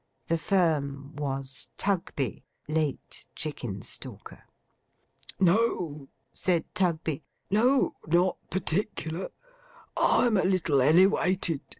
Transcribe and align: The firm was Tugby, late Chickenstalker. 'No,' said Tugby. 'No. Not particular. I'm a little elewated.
The 0.29 0.39
firm 0.39 1.15
was 1.15 1.67
Tugby, 1.77 2.43
late 2.67 3.27
Chickenstalker. 3.35 4.41
'No,' 5.39 6.07
said 6.31 6.65
Tugby. 6.73 7.21
'No. 7.51 7.93
Not 8.07 8.37
particular. 8.49 9.29
I'm 9.95 10.37
a 10.37 10.43
little 10.43 10.81
elewated. 10.81 11.61